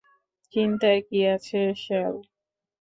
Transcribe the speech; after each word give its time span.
চিন্তার 0.53 0.97
কি 1.07 1.19
আছে, 1.33 1.59
স্যাল? 1.83 2.15